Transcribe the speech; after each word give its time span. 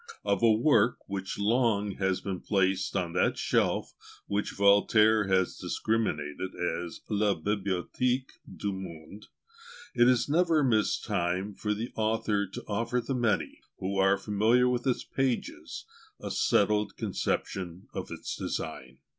Of 0.25 0.41
a 0.41 0.51
work 0.51 0.97
which 1.07 1.37
long 1.37 1.91
has 1.97 2.21
been 2.21 2.39
placed 2.39 2.95
on 2.95 3.13
that 3.13 3.37
shelf 3.37 3.93
which 4.25 4.49
Voltaire 4.51 5.27
has 5.27 5.55
discriminated 5.59 6.55
as 6.55 7.01
la 7.07 7.35
Bibliothèque 7.35 8.31
du 8.51 8.73
Monde, 8.73 9.27
it 9.93 10.07
is 10.07 10.27
never 10.27 10.63
mistimed 10.63 11.59
for 11.59 11.75
the 11.75 11.91
author 11.95 12.47
to 12.47 12.63
offer 12.67 12.99
the 12.99 13.13
many, 13.13 13.59
who 13.77 13.99
are 13.99 14.17
familiar 14.17 14.67
with 14.67 14.87
its 14.87 15.03
pages, 15.03 15.85
a 16.19 16.31
settled 16.31 16.97
conception 16.97 17.87
of 17.93 18.09
its 18.09 18.35
design. 18.35 18.97